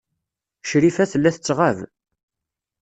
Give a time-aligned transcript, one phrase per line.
[0.69, 1.77] Crifa tella tettɣab.